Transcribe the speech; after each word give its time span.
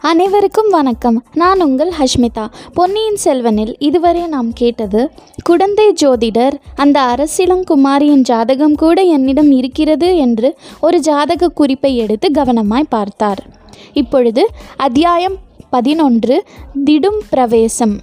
அனைவருக்கும் 0.00 0.68
வணக்கம். 0.70 1.24
நான் 1.34 1.62
உங்கள் 1.62 1.92
ஹஷ்மிதா. 1.98 2.50
பொன்னியின் 2.74 3.16
செல்வனில் 3.24 3.76
இதுவரை 3.78 4.26
நாம் 4.26 4.52
கேட்டது 4.52 5.10
குடந்தை 5.44 5.92
ஜோதிடர் 6.02 6.52
அந்த 6.74 7.00
அரசிலங்குமாரியின் 7.00 8.20
ஜாதகம் 8.20 8.74
கூட 8.74 9.02
என்னிடம் 9.02 9.50
இருக்கிறது 9.50 10.16
என்று 10.16 10.56
ஒரு 10.80 11.00
ஜாதக 11.00 11.48
குறிப்பை 11.48 11.96
எடுத்து 11.96 12.30
கவனமாய் 12.30 12.88
பார்த்தார். 12.88 13.46
இப்பொழுது 13.92 14.48
அத்தியாயம் 14.76 15.36
பதினொன்று 15.70 16.44
திடும் 16.84 17.18
பிரவேசம். 17.30 18.00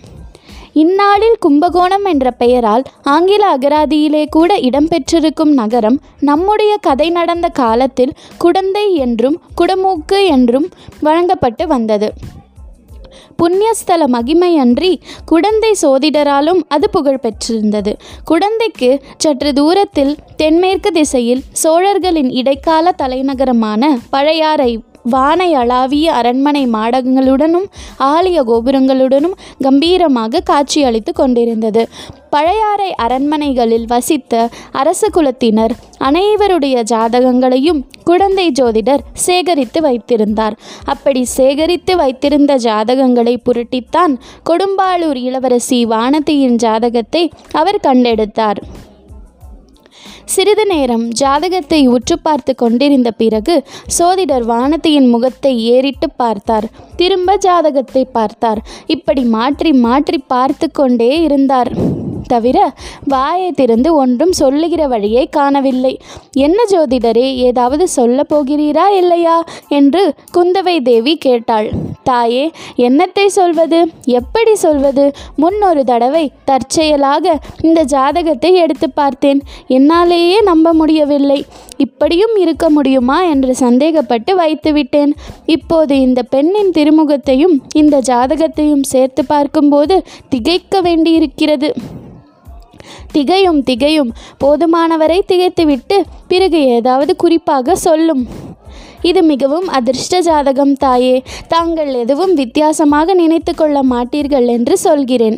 இந்நாளில் 0.76 1.36
கும்பகோணம் 1.40 2.06
என்ற 2.06 2.32
பெயரால் 2.32 2.84
ஆங்கில 3.04 3.44
அகராதியிலே 3.56 4.24
கூட 4.30 4.58
இடம்பெற்றிருக்கும் 4.58 5.54
நகரம் 5.54 5.98
நம்முடைய 6.20 6.78
கதை 6.78 7.10
நடந்த 7.10 7.48
காலத்தில் 7.50 8.16
குடந்தை 8.38 8.94
என்றும் 8.96 9.38
குடமூக்கு 9.62 10.20
என்றும் 10.26 10.68
வழங்கப்பட்டு 11.02 11.68
வந்தது. 11.68 12.10
புண்ணியஸ்தல 13.38 14.04
மகிமையன்றி 14.08 14.92
குடந்தை 15.26 15.72
சோதிடராலும் 15.82 16.62
அது 16.68 16.90
புகழ் 16.90 17.20
பெற்றிருந்தது. 17.20 17.94
குடந்தைக்கு 18.32 18.90
சற்று 19.18 19.54
தூரத்தில் 19.54 20.14
தென்மேற்கு 20.36 20.92
திசையில் 20.92 21.46
சோழர்களின் 21.64 22.32
இடைக்கால 22.32 22.94
தலைநகரமான 22.98 23.98
பழையாறை 24.10 24.72
வானை 25.10 25.50
அளாவிய 25.54 26.08
அரண்மனை 26.14 26.64
மாடங்களுடனும் 26.68 27.68
ஆலய 28.00 28.40
கோபுரங்களுடனும் 28.44 29.36
கம்பீரமாக 29.64 30.44
காட்சியளித்து 30.52 31.12
கொண்டிருந்தது. 31.14 31.84
பழையாறை 32.30 32.88
அரண்மனைகளில் 33.04 33.86
வசித்த 33.88 34.50
அரச 34.72 35.10
குலத்தினர் 35.14 35.74
அனைவருடைய 35.98 36.78
ஜாதகங்களையும் 36.84 37.80
குழந்தை 38.04 38.48
ஜோதிடர் 38.62 39.06
சேகரித்து 39.14 39.82
வைத்திருந்தார். 39.82 40.58
அப்படி 40.86 41.26
சேகரித்து 41.38 41.96
வைத்திருந்த 41.96 42.56
ஜாதகங்களை 42.56 43.36
புரட்டித்தான் 43.46 44.16
கொடும்பாளூர் 44.50 45.22
இளவரசி 45.22 45.80
வானதியின் 45.86 46.56
ஜாதகத்தை 46.56 47.24
அவர் 47.52 47.86
கண்டெடுத்தார். 47.88 48.62
சிறிது 50.34 50.66
நேரம் 50.66 51.06
ஜாதகத்தை 51.12 51.88
உற்று 51.88 52.16
பார்த்து 52.20 52.56
கொண்டிருந்த 52.56 53.12
பிறகு 53.12 53.56
சோதிடர் 53.98 54.46
வானதியின் 54.46 55.10
முகத்தை 55.10 55.54
ஏறிட்டு 55.74 56.10
பார்த்தார். 56.10 56.68
திரும்ப 56.96 57.38
ஜாதகத்தை 57.38 58.06
பார்த்தார். 58.06 58.62
இப்படி 58.86 59.24
மாற்றி 59.36 59.74
மாற்றி 59.86 60.18
பார்த்து 60.18 60.72
கொண்டே 60.72 61.22
இருந்தார். 61.22 61.72
தவிர 62.28 62.74
வாயை 63.08 63.52
திறந்து 63.52 63.96
ஒன்றும் 63.96 64.32
சொல்லுகிற 64.32 64.88
வழியை 64.88 65.28
காணவில்லை. 65.28 66.00
என்ன 66.32 66.64
ஜோதிடரே 66.70 67.36
ஏதாவது 67.36 67.88
சொல்ல 67.88 68.24
போகிறீரா 68.34 68.88
இல்லையா? 68.96 69.44
என்று 69.70 70.14
குந்தவை 70.38 70.82
தேவி 70.82 71.18
கேட்டாள். 71.18 71.70
தாயே 72.04 72.52
என்னத்தை 72.78 73.26
சொல்வது? 73.26 73.88
எப்படி 74.06 74.56
சொல்வது? 74.56 75.12
முன் 75.36 75.62
ஒரு 75.62 75.84
தடவை 75.84 76.32
தற்செயலாக 76.46 77.40
இந்த 77.62 77.84
ஜாதகத்தை 77.84 78.54
எடுத்து 78.54 78.90
பார்த்தேன். 78.90 79.42
என்னாலேயே 79.68 80.42
நம்ப 80.42 80.74
முடியவில்லை. 80.74 81.46
இப்படியும் 81.78 82.36
இருக்க 82.36 82.70
முடியுமா? 82.70 83.24
என்று 83.24 83.56
சந்தேகப்பட்டு 83.60 84.38
வைத்துவிட்டேன் 84.38 85.12
இப்போது 85.46 86.00
இந்த 86.00 86.24
பெண்ணின் 86.24 86.72
திருமுகத்தையும் 86.78 87.56
இந்த 87.74 88.00
ஜாதகத்தையும் 88.00 88.82
சேர்த்து 88.82 89.26
பார்க்கும்போது 89.26 90.04
திகைக்க 90.30 90.82
வேண்டியிருக்கிறது. 90.82 91.74
திகையும் 93.12 93.64
திகையும். 93.64 94.12
போதுமானவரை 94.44 95.20
திகைத்துவிட்டு 95.26 96.04
பிறகு 96.28 96.62
ஏதாவது 96.66 97.16
குறிப்பாக 97.16 97.76
சொல்லும். 97.76 98.28
இது 99.02 99.24
மிகவும் 99.24 99.68
அதிர்ஷ்ட 99.68 100.20
ஜாதகம் 100.20 100.74
தாயே. 100.76 101.24
தாங்கள் 101.48 101.94
எதுவும் 101.94 102.34
வித்தியாசமாக 102.34 103.14
நினைத்து 103.14 103.56
கொள்ள 103.56 103.84
மாட்டீர்கள் 103.84 104.48
என்று 104.48 104.78
சொல்கிறேன். 104.78 105.38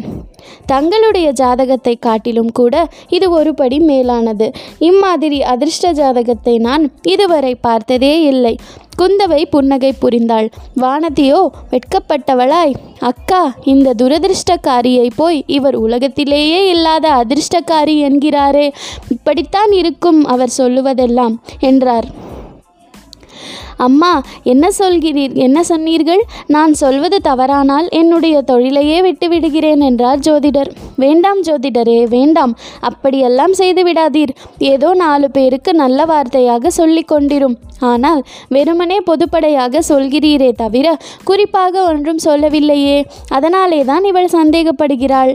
தங்களுடைய 0.66 1.32
ஜாதகத்தை 1.32 1.96
காட்டிலும் 1.96 2.52
கூட 2.52 2.88
இது 3.10 3.28
ஒருபடி 3.40 3.80
மேலானது. 3.80 4.52
இம்மாதிரி 4.80 5.44
அதிர்ஷ்ட 5.44 5.92
ஜாதகத்தை 5.92 6.58
நான் 6.58 6.92
இதுவரை 7.02 7.56
பார்த்ததே 7.56 8.22
இல்லை. 8.22 8.56
குந்தவை 8.98 9.46
புன்னகை 9.46 9.96
புரிந்தாள். 10.02 10.52
வானதியோ 10.76 11.42
வெட்கப்பட்டவளாய். 11.72 12.74
அக்கா 13.00 13.54
இந்த 13.64 13.94
துரதிருஷ்டக்காரியை 13.98 15.10
போய் 15.16 15.44
இவர் 15.48 15.76
உலகத்திலேயே 15.76 16.70
இல்லாத 16.70 17.10
அதிர்ஷ்டக்காரி 17.10 17.98
என்கிறாரே. 18.08 18.74
இப்படித்தான் 19.10 19.72
இருக்கும் 19.72 20.26
அவர் 20.26 20.56
சொல்லுவதெல்லாம் 20.58 21.36
என்றார். 21.60 22.26
அம்மா 23.86 24.12
என்ன 24.44 24.66
சொல்கிறீர் 24.80 25.34
என்ன 25.46 25.64
சொன்னீர்கள்? 25.64 26.22
நான் 26.48 26.74
சொல்வது 26.74 27.20
தவறானால் 27.30 27.88
என்னுடைய 27.90 28.42
தொழிலையே 28.42 29.02
விட்டு 29.02 29.28
விடுகிறேன் 29.30 29.80
என்றார் 29.80 30.20
ஜோதிடர். 30.20 30.72
வேண்டாம் 30.96 31.42
ஜோதிடரே 31.44 32.00
வேண்டாம். 32.16 32.54
அப்படியெல்லாம் 32.90 33.54
செய்து 33.54 33.84
விடாதீர். 33.90 34.34
ஏதோ 34.74 34.94
நாலு 34.94 35.30
பேருக்கு 35.32 35.74
நல்ல 35.74 36.06
வார்த்தையாக 36.06 36.68
சொல்லிக் 36.80 37.12
கொண்டிரும். 37.12 37.58
ஆனால் 37.80 38.22
வெறுமனே 38.50 38.98
பொதுப்படையாக 39.12 39.82
சொல்கிறீரே 39.90 40.52
தவிர 40.64 40.96
குறிப்பாக 41.24 41.84
ஒன்றும் 41.84 42.24
சொல்லவில்லையே. 42.28 42.98
அதனாலே 43.30 43.82
தான் 43.84 44.04
இவள் 44.04 44.36
சந்தேகப்படுகிறாள். 44.40 45.34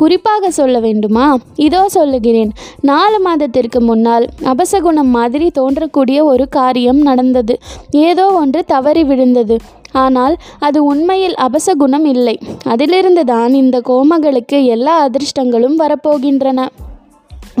குறிப்பாக 0.00 0.50
சொல்ல 0.50 0.76
வேண்டுமா? 0.80 1.24
இதோ 1.66 1.80
சொல்லுகிறேன். 1.88 2.52
நாலு 2.80 3.18
மாதத்திற்கு 3.20 3.80
முன்னால் 3.80 4.24
அபசகுணம் 4.52 5.10
மாதிரி 5.16 5.46
தோன்றக்கூடிய 5.58 6.18
ஒரு 6.30 6.44
காரியம் 6.48 7.00
நடந்தது. 7.08 7.54
ஏதோ 7.90 8.26
ஒன்று 8.26 8.64
தவறி 8.64 9.04
விழுந்தது. 9.04 9.58
ஆனால் 9.92 10.36
அது 10.58 10.84
உண்மையில் 10.84 11.34
அபசகுணம் 11.34 12.04
இல்லை. 12.04 12.38
அதிலிருந்து 12.64 13.24
தான் 13.24 13.54
இந்த 13.54 13.82
கோமகளுக்கு 13.88 14.64
எல்லா 14.64 15.08
அதிர்ஷ்டங்களும் 15.08 15.76
வரப்போகின்றன. 15.78 16.68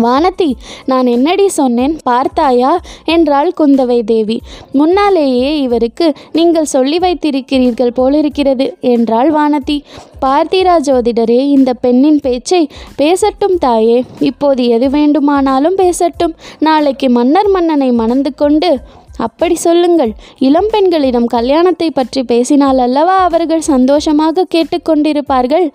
வானதி 0.02 0.54
நான் 0.84 1.06
என்னடி 1.06 1.48
சொன்னேன்? 1.48 1.98
பார்த்தாயா? 2.04 2.78
என்றாள் 3.04 3.52
குந்தவை 3.60 4.04
தேவி. 4.04 4.40
முன்னாலேயே 4.72 5.60
இவருக்கு 5.60 6.14
நீங்கள் 6.32 6.64
சொல்லி 6.64 6.98
வைத்திருக்கிறீர்கள் 6.98 7.92
போலிருக்கிறது 7.94 8.76
என்றாள் 8.80 9.30
வானதி. 9.32 9.82
பார்த்திரா 10.20 10.76
ஜோதிடரே 10.78 11.38
இந்த 11.48 11.72
பெண்ணின் 11.74 12.20
பேச்சை 12.20 12.68
பேசட்டும் 12.96 13.58
தாயே. 13.58 14.04
இப்போது 14.20 14.68
எது 14.68 14.90
வேண்டுமானாலும் 14.90 15.74
பேசட்டும். 15.74 16.34
நாளைக்கு 16.58 17.10
மன்னர் 17.10 17.50
மன்னனை 17.50 17.92
மணந்து 17.92 18.34
கொண்டு 18.34 18.80
அப்படி 19.26 19.56
சொல்லுங்கள். 19.66 20.12
இளம் 20.48 20.70
பெண்களிடம் 20.70 21.28
கல்யாணத்தை 21.36 21.88
பற்றி 21.90 22.22
பேசினால் 22.22 22.78
அல்லவா 22.78 23.16
அவர்கள் 23.28 23.68
சந்தோஷமாக 23.72 24.46
கேட்டுக்கொண்டிருப்பார்கள் 24.54 25.66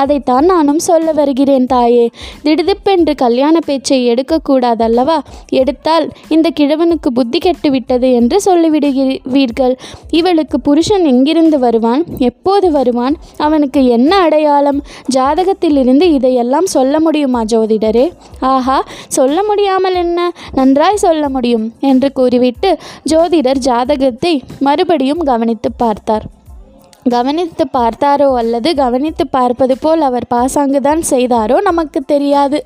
அதைத்தான் 0.00 0.46
நானும் 0.50 0.78
சொல்ல 0.78 1.08
வருகிறேன் 1.12 1.66
தாயே. 1.66 2.04
திடுதிப்பென்று 2.44 3.12
கல்யாண 3.14 3.56
பேச்சை 3.66 3.98
எடுக்கக்கூடாதல்லவா 4.12 5.16
எடுத்தால் 5.60 6.06
இந்த 6.28 6.48
கிழவனுக்கு 6.60 7.08
புத்தி 7.14 7.38
கெட்டுவிட்டது 7.38 8.08
என்று 8.20 8.36
சொல்லிவிடுகிறீர்கள். 8.46 9.74
இவளுக்கு 10.10 10.58
புருஷன் 10.60 11.04
எங்கிருந்து 11.04 11.58
வருவான்? 11.58 12.04
எப்போது 12.28 12.70
வருவான்? 12.70 13.16
அவனுக்கு 13.36 13.82
என்ன 13.86 14.12
அடையாளம்? 14.16 14.80
ஜாதகத்திலிருந்து 15.16 16.08
இதையெல்லாம் 16.18 16.70
சொல்ல 16.76 17.00
முடியுமா 17.00 17.42
ஜோதிடரே? 17.52 18.06
ஆஹா 18.52 18.78
சொல்ல 19.08 19.38
முடியாமல் 19.42 19.94
என்ன? 19.94 20.18
நன்றாய் 20.52 21.02
சொல்ல 21.06 21.28
முடியும் 21.28 21.66
என்று 21.80 22.10
கூறிவிட்டு 22.12 22.72
ஜோதிடர் 23.10 23.58
ஜாதகத்தை 23.58 24.42
மறுபடியும் 24.58 25.18
கவனித்து 25.18 25.72
பார்த்தார். 25.72 26.26
கவனித்து 27.08 27.64
பார்த்தாரோ 27.72 28.34
அல்லது 28.34 28.74
கவனித்து 28.74 29.26
பார்ப்பது 29.26 29.78
போல் 29.78 30.00
அவர் 30.00 30.26
பாசாங்குதான் 30.34 31.02
செய்தாரோ 31.10 31.60
நமக்கு 31.60 32.00
தெரியாது. 32.02 32.64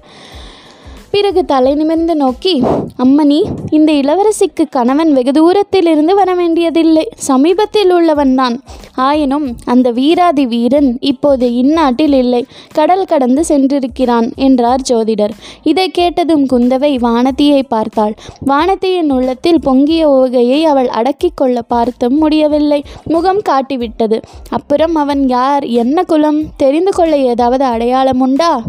பிறகு 1.17 1.45
தலை 1.45 1.75
நிமிர்ந்து 1.75 2.17
நோக்கி 2.17 2.63
அம்மணி 3.05 3.39
இந்த 3.71 3.91
இளவரசிக்கு 3.93 4.65
கணவன் 4.71 5.13
வெகு 5.13 5.33
தூரத்திலிருந்து 5.33 6.15
வர 6.15 6.35
வேண்டியதில்லை 6.35 7.09
சமீபத்தில் 7.15 7.93
உள்ளவன்தான் 7.93 8.57
ஆயினும் 8.95 9.57
அந்த 9.65 9.91
வீராதி 9.91 10.47
வீரன் 10.47 10.97
இப்போது 11.01 11.55
இந்நாட்டில் 11.55 12.13
இல்லை. 12.13 12.47
கடல் 12.75 13.05
கடந்து 13.05 13.45
சென்றிருக்கிறான் 13.49 14.35
என்றார் 14.35 14.83
ஜோதிடர். 14.89 15.35
இதை 15.63 15.89
கேட்டதும் 15.89 16.47
குந்தவை 16.47 16.93
வானதியை 16.99 17.63
பார்த்தாள். 17.69 18.15
வானதியின் 18.47 19.13
உள்ளத்தில் 19.13 19.61
பொங்கிய 19.61 20.11
ஓகையை 20.11 20.65
அவள் 20.65 20.89
அடக்கிக் 20.89 21.37
கொள்ள 21.37 21.63
பார்த்தும் 21.63 22.19
முடியவில்லை. 22.19 22.85
முகம் 23.05 23.43
காட்டிவிட்டது. 23.49 24.23
அப்புறம் 24.51 24.95
அவன் 24.95 25.29
யார்? 25.29 25.65
என்ன 25.65 26.03
குலம்? 26.03 26.43
தெரிந்து 26.57 26.91
கொள்ள 26.91 27.17
ஏதாவது 27.17 27.65
அடையாளம் 27.65 28.21
உண்டா? 28.21 28.63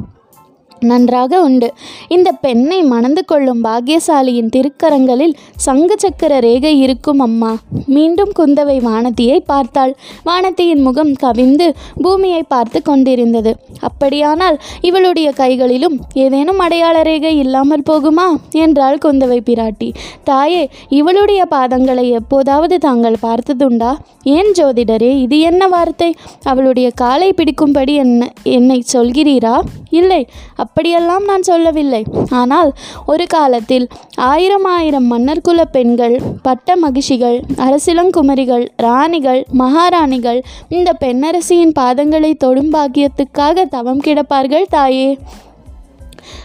நன்றாக 0.79 1.41
உண்டு. 1.41 1.73
இந்த 2.07 2.31
பெண்ணை 2.31 2.81
மணந்து 2.83 3.25
கொள்ளும் 3.25 3.63
பாக்கியசாலியின் 3.63 4.49
திருக்கரங்களில் 4.55 5.33
சங்கு 5.55 5.95
சக்கர 5.97 6.39
ரேகை 6.39 6.79
இருக்கும் 6.79 7.19
அம்மா. 7.19 7.57
மீண்டும் 7.85 8.31
குந்தவை 8.39 8.77
வானதியை 8.81 9.39
பார்த்தாள். 9.45 9.95
வானதியின் 10.25 10.81
முகம் 10.81 11.13
கவிந்து 11.13 11.73
பூமியை 12.01 12.43
பார்த்து 12.43 12.81
கொண்டிருந்தது. 12.81 13.55
அப்படியானால் 13.79 14.59
இவளுடைய 14.81 15.31
கைகளிலும் 15.31 15.99
ஏதேனும் 16.13 16.59
அடையாள 16.59 17.01
ரேகை 17.01 17.37
இல்லாமல் 17.37 17.83
போகுமா? 17.89 18.27
என்றாள் 18.51 18.97
குந்தவை 19.05 19.39
பிராட்டி. 19.45 19.93
தாயே 20.23 20.69
இவளுடைய 20.89 21.47
பாதங்களை 21.51 22.09
எப்போதாவது 22.09 22.77
தாங்கள் 22.77 23.15
பார்த்ததுண்டா? 23.21 23.95
ஏன் 24.23 24.51
ஜோதிடரே 24.51 25.17
இது 25.21 25.39
என்ன 25.39 25.67
வார்த்தை? 25.67 26.15
அவளுடைய 26.43 26.89
காலை 26.95 27.33
பிடிக்கும்படி 27.37 27.95
என்ன 27.95 28.31
என்னை 28.43 28.83
சொல்கிறீரா? 28.93 29.59
இல்லை 29.89 30.27
அப்படியெல்லாம் 30.67 31.25
நான் 31.31 31.47
சொல்லவில்லை. 31.49 32.03
ஆனால் 32.41 32.71
ஒரு 33.13 33.25
காலத்தில் 33.35 33.87
ஆயிரம் 34.31 34.67
ஆயிரம் 34.75 35.09
மன்னர்குல 35.13 35.61
பெண்கள் 35.75 36.15
பட்ட 36.47 36.75
மகிழ்ச்சிகள் 36.83 37.39
அரசிலங்குமரிகள் 37.67 38.65
ராணிகள் 38.87 39.41
மகாராணிகள் 39.63 40.41
இந்த 40.79 40.91
பெண்ணரசியின் 41.03 41.75
பாதங்களை 41.81 42.31
தொடும் 42.45 42.71
பாக்கியத்துக்காக 42.77 43.65
தவம் 43.75 44.05
கிடப்பார்கள் 44.07 44.71
தாயே. 44.77 45.09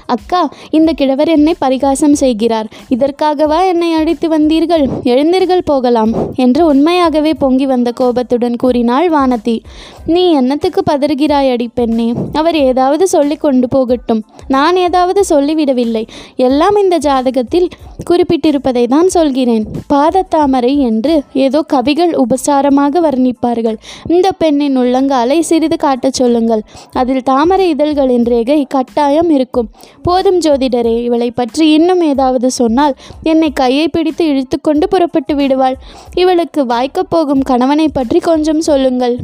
அக்கா 0.07 0.51
இந்த 0.71 0.93
கிழவர் 0.93 1.29
என்னை 1.29 1.55
பரிகாசம் 1.59 2.15
செய்கிறார். 2.15 2.69
இதற்காகவா 2.89 3.67
என்னை 3.67 3.93
அழைத்து 3.93 4.29
வந்தீர்கள்? 4.29 4.89
எழுந்தீர்கள் 5.03 5.65
போகலாம் 5.65 6.13
என்று 6.35 6.67
உண்மையாகவே 6.67 7.35
பொங்கி 7.35 7.67
வந்த 7.67 7.91
கோபத்துடன் 7.91 8.57
கூறினாள் 8.57 9.11
வானதி. 9.11 9.59
நீ 10.07 10.33
என்னத்துக்கு 10.33 10.83
பதறுகிறாய் 10.91 11.51
அடி 11.51 11.69
பெண்ணே? 11.75 12.13
அவர் 12.33 12.57
ஏதாவது 12.57 13.09
சொல்லி 13.09 13.37
கொண்டு 13.37 13.69
போகட்டும். 13.69 14.25
நான் 14.49 14.77
ஏதாவது 14.77 15.25
சொல்லிவிடவில்லை. 15.29 16.07
எல்லாம் 16.37 16.77
இந்த 16.77 16.99
ஜாதகத்தில் 16.99 17.69
குறிப்பிட்டிருப்பதை 18.11 18.87
தான் 18.87 19.09
சொல்கிறேன். 19.09 19.67
பாதத்தாமரை 19.95 20.77
என்று 20.77 21.23
ஏதோ 21.33 21.63
கவிகள் 21.63 22.13
உபசாரமாக 22.13 23.01
வர்ணிப்பார்கள். 23.01 23.77
இந்த 24.07 24.33
பெண்ணின் 24.33 24.79
உள்ளங்காலை 24.79 25.41
சிறிது 25.41 25.77
காட்டச் 25.77 26.13
சொல்லுங்கள். 26.13 26.63
அதில் 26.93 27.23
தாமரை 27.23 27.69
இதழ்களின் 27.69 28.25
ரேகை 28.25 28.67
கட்டாயம் 28.69 29.31
இருக்கும். 29.31 29.69
போதும் 30.03 30.39
ஜோதிடரே 30.39 31.03
இவளை 31.03 31.31
பற்றி 31.31 31.71
இன்னும் 31.71 32.01
ஏதாவது 32.01 32.51
சொன்னால் 32.51 32.95
என்னை 33.23 33.51
கையை 33.53 33.89
பிடித்து 33.89 34.25
இழுத்துக்கொண்டு 34.25 34.89
புறப்பட்டு 34.89 35.35
விடுவாள். 35.35 35.77
இவளுக்கு 36.15 36.65
வாய்க்கப் 36.65 37.11
போகும் 37.11 37.43
கணவனை 37.43 37.89
பற்றி 37.89 38.19
கொஞ்சம் 38.19 38.61
சொல்லுங்கள். 38.61 39.17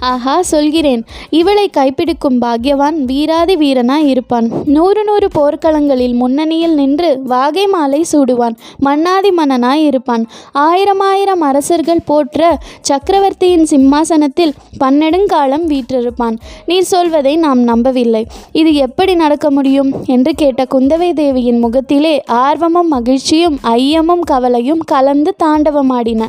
ஆஹா 0.00 0.42
சொல்கிறேன். 0.42 1.04
இவளை 1.30 1.70
கைப்பிடிக்கும் 1.76 2.40
பாக்யவான் 2.40 3.04
வீராதி 3.04 3.56
வீரனாய் 3.56 4.06
இருப்பான். 4.06 4.50
நூறு 4.64 5.04
நூறு 5.04 5.28
போர்க்களங்களில் 5.38 6.14
முன்னணியில் 6.14 6.74
நின்று 6.74 7.20
வாகை 7.24 7.66
மாலை 7.66 8.04
சூடுவான். 8.12 8.56
மன்னாதி 8.78 9.28
மன்னனாய் 9.28 9.84
இருப்பான். 9.84 10.26
ஆயிரம் 10.52 11.00
ஆயிரம் 11.00 11.40
அரசர்கள் 11.40 12.00
போற்ற 12.04 12.58
சக்கரவர்த்தியின் 12.80 13.66
சிம்மாசனத்தில் 13.66 14.54
பன்னெடுங்காலம் 14.84 15.68
வீற்றிருப்பான். 15.68 16.38
நீர் 16.66 16.82
சொல்வதை 16.82 17.36
நாம் 17.36 17.62
நம்பவில்லை. 17.62 18.26
இது 18.52 18.74
எப்படி 18.74 19.14
நடக்க 19.14 19.50
முடியும்? 19.50 19.94
என்று 20.06 20.34
கேட்ட 20.34 20.66
குந்தவை 20.74 21.12
தேவியின் 21.12 21.58
முகத்திலே 21.58 22.22
ஆர்வமும் 22.26 22.88
மகிழ்ச்சியும் 22.88 23.58
ஐயமும் 23.62 24.20
கவலையும் 24.20 24.78
கலந்து 24.78 25.34
தாண்டவமாடின. 25.44 26.28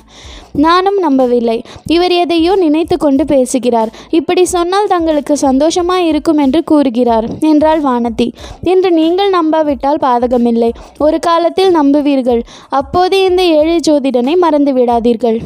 நானும் 0.53 0.97
நம்பவில்லை. 0.97 1.63
இவர் 1.85 2.11
எதையோ 2.11 2.55
நினைத்து 2.55 2.97
கொண்டு 2.97 3.25
பேசுகிறார். 3.25 3.89
இப்படி 4.09 4.45
சொன்னால் 4.45 4.87
தங்களுக்கு 4.87 5.37
சந்தோஷமாய் 5.37 6.07
இருக்கும் 6.07 6.37
என்று 6.37 6.63
கூறுகிறார் 6.63 7.27
என்றாள் 7.39 7.81
வானதி. 7.81 8.29
இன்று 8.63 8.91
நீங்கள் 8.91 9.29
நம்பாவிட்டால் 9.29 10.01
பாதகமில்லை. 10.01 10.71
ஒரு 10.97 11.19
காலத்தில் 11.19 11.75
நம்புவீர்கள். 11.75 12.41
அப்போது 12.69 13.23
இந்த 13.23 13.43
ஏழை 13.43 13.79
ஜோதிடனை 13.89 14.37
மறந்து 14.37 14.73
விடாதீர்கள் 14.73 15.39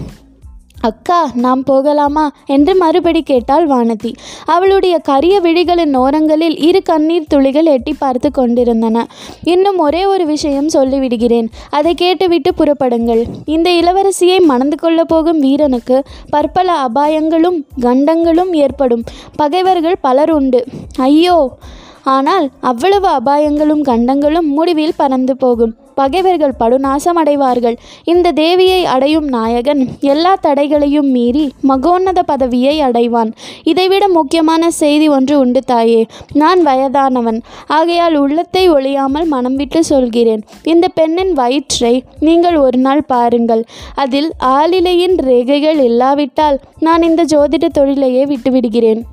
அக்கா 0.81 1.31
நாம் 1.33 1.63
போகலாமா? 1.63 2.31
என்று 2.45 2.75
மறுபடி 2.75 3.23
கேட்டாள் 3.23 3.67
வானதி. 3.67 4.13
அவளுடைய 4.45 4.97
கரிய 4.97 5.41
விழிகளின் 5.41 5.95
ஓரங்களில் 5.95 6.57
இரு 6.57 6.81
கண்ணீர் 6.83 7.27
துளிகள் 7.27 7.65
எட்டி 7.65 7.93
பார்த்து 7.93 8.31
கொண்டிருந்தன. 8.31 9.07
இன்னும் 9.43 9.77
ஒரே 9.77 10.05
ஒரு 10.05 10.25
விஷயம் 10.25 10.67
சொல்லிவிடுகிறேன். 10.67 11.47
அதை 11.69 11.93
கேட்டுவிட்டு 11.93 12.53
புறப்படுங்கள். 12.53 13.23
இந்த 13.45 13.69
இளவரசியை 13.69 14.39
மணந்து 14.41 14.77
கொள்ளப் 14.77 15.07
போகும் 15.07 15.39
வீரனுக்கு 15.39 16.03
பற்பல 16.29 16.87
அபாயங்களும் 16.87 17.63
கண்டங்களும் 17.79 18.53
ஏற்படும். 18.53 19.03
பகைவர்கள் 19.35 19.95
பலர் 20.01 20.31
உண்டு. 20.31 20.65
ஐயோ! 20.97 21.57
ஆனால் 22.05 22.49
அவ்வளவு 22.61 23.07
அபாயங்களும் 23.07 23.81
கண்டங்களும் 23.81 24.47
முடிவில் 24.47 24.97
பறந்து 24.97 25.37
போகும். 25.37 25.73
பகைவர்கள் 25.95 26.57
படுநாசமடைவார்கள். 26.59 27.75
இந்த 28.03 28.31
தேவியை 28.31 28.83
அடையும் 28.83 29.27
நாயகன் 29.27 29.87
எல்லா 29.99 30.37
தடைகளையும் 30.41 31.09
மீறி 31.11 31.51
மகோன்னத 31.61 32.23
பதவியை 32.23 32.81
அடைவான். 32.81 33.31
இதைவிட 33.63 34.07
முக்கியமான 34.07 34.71
செய்தி 34.71 35.07
ஒன்று 35.07 35.39
உண்டு 35.39 35.61
தாயே. 35.65 36.05
நான் 36.33 36.61
வயதானவன். 36.61 37.41
ஆகையால் 37.67 38.15
உள்ளத்தை 38.15 38.71
ஒழியாமல் 38.71 39.25
மனம் 39.25 39.55
விட்டு 39.55 39.83
சொல்கிறேன். 39.83 40.43
இந்த 40.63 40.87
பெண்ணின் 40.87 41.33
வயிற்றை 41.33 42.03
நீங்கள் 42.19 42.55
ஒரு 42.55 42.77
நாள் 42.77 43.03
பாருங்கள். 43.07 43.63
அதில் 43.95 44.31
ஆளிலையின் 44.39 45.15
ரேகைகள் 45.29 45.81
இல்லாவிட்டால் 45.83 46.59
நான் 46.79 47.01
இந்த 47.01 47.23
ஜோதிட 47.23 47.67
தொழிலையே 47.67 48.25
விட்டுவிடுகிறேன். 48.25 49.03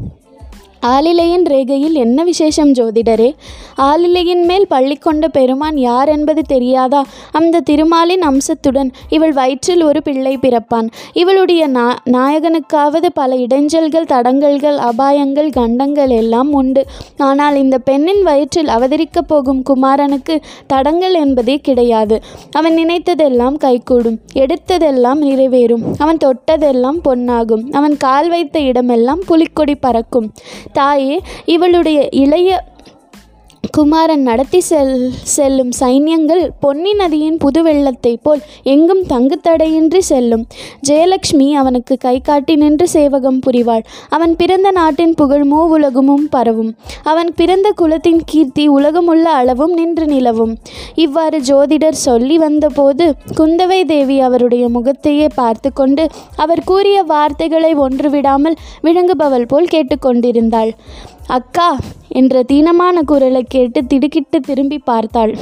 ஆலிலையின் 0.87 1.45
ரேகையில் 1.45 1.93
என்ன 1.93 2.25
விசேஷம் 2.25 2.73
ஜோதிடரே? 2.73 3.35
ஆலிலையின் 3.77 4.45
மேல் 4.45 4.67
பள்ளி 4.67 4.95
கொண்ட 4.95 5.29
பெருமான் 5.29 5.77
யார் 5.77 6.09
என்பது 6.09 6.43
தெரியாதா? 6.43 7.05
அந்த 7.33 7.61
திருமாலின் 7.61 8.23
அம்சத்துடன் 8.23 8.91
இவள் 9.09 9.33
வயிற்றில் 9.33 9.83
ஒரு 9.83 10.03
பிள்ளை 10.03 10.39
பிறப்பான். 10.39 10.89
இவளுடைய 11.13 11.67
நா 11.67 11.99
நாயகனுக்காவது 12.05 13.07
பல 13.15 13.35
இடைஞ்சல்கள் 13.37 14.07
தடங்கல்கள் 14.07 14.77
அபாயங்கள் 14.77 15.53
கண்டங்கள் 15.53 16.09
எல்லாம் 16.09 16.53
உண்டு. 16.53 16.85
ஆனால் 17.17 17.57
இந்த 17.57 17.79
பெண்ணின் 17.79 18.23
வயிற்றில் 18.23 18.67
அவதரிக்கப் 18.67 19.27
போகும் 19.27 19.63
குமாரனுக்கு 19.63 20.41
தடங்கள் 20.67 21.15
என்பதே 21.15 21.57
கிடையாது. 21.59 22.21
அவன் 22.51 22.75
நினைத்ததெல்லாம் 22.75 23.57
கைகூடும் 23.57 24.21
எடுத்ததெல்லாம் 24.35 25.21
நிறைவேறும். 25.23 25.83
அவன் 25.99 26.19
தொட்டதெல்லாம் 26.25 27.01
பொன்னாகும். 27.03 27.69
அவன் 27.73 27.97
கால் 27.97 28.29
வைத்த 28.29 28.61
இடமெல்லாம் 28.61 29.21
புலிக்கொடி 29.27 29.75
பறக்கும். 29.75 30.33
தாயே 30.73 31.17
இவளுடைய 31.47 31.99
இளைய 32.13 32.51
குமாரன் 33.77 34.23
நடத்தி 34.23 34.61
செல் 34.61 35.13
செல்லும் 35.23 35.71
சைன்யங்கள் 35.81 36.43
பொன்னி 36.61 36.93
நதியின் 36.95 37.37
புது 37.37 37.61
வெள்ளத்தைப் 37.63 38.23
போல் 38.23 38.43
எங்கும் 38.63 39.01
தங்குத்தடையின்றி 39.03 39.99
செல்லும். 39.99 40.47
ஜெயலக்ஷ்மி 40.89 41.53
அவனுக்கு 41.53 41.97
கை 41.97 42.21
காட்டி 42.21 42.57
நின்று 42.57 42.89
சேவகம் 42.89 43.39
புரிவாள். 43.47 43.85
அவன் 44.09 44.37
பிறந்த 44.37 44.71
நாட்டின் 44.71 45.15
புகழ் 45.15 45.43
மூ 45.43 45.61
உலகமும் 45.77 46.29
பரவும். 46.29 46.75
அவன் 47.03 47.33
பிறந்த 47.37 47.71
குலத்தின் 47.71 48.23
கீர்த்தி 48.27 48.69
உலகமுள்ள 48.69 49.23
அளவும் 49.23 49.73
நின்று 49.73 50.07
நிலவும். 50.07 50.59
இவ்வாறு 50.95 51.41
ஜோதிடர் 51.41 52.03
சொல்லி 52.09 52.39
வந்தபோது 52.39 53.15
குந்தவை 53.37 53.85
தேவி 53.85 54.21
அவருடைய 54.21 54.69
முகத்தையே 54.69 55.27
பார்த்து 55.35 55.73
கொண்டு 55.73 56.07
அவர் 56.37 56.65
கூறிய 56.65 57.03
வார்த்தைகளை 57.03 57.75
ஒன்று 57.75 58.11
விடாமல் 58.11 58.59
விளங்குபவள் 58.83 59.49
போல் 59.49 59.73
கேட்டுக்கொண்டிருந்தாள் 59.73 60.73
அக்கா 61.29 61.77
என்ற 62.09 62.43
தீனமான 62.43 63.03
குரலை 63.03 63.45
கேட்டு 63.49 63.87
திடுக்கிட்டு 63.87 64.41
திரும்பி 64.41 64.79
பார்த்தாள். 64.79 65.35